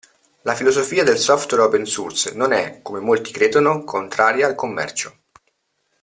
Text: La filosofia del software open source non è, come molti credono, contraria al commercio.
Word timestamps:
La 0.49 0.55
filosofia 0.55 1.03
del 1.03 1.19
software 1.19 1.61
open 1.61 1.85
source 1.85 2.33
non 2.33 2.53
è, 2.53 2.79
come 2.81 2.99
molti 2.99 3.31
credono, 3.31 3.83
contraria 3.83 4.47
al 4.47 4.55
commercio. 4.55 5.15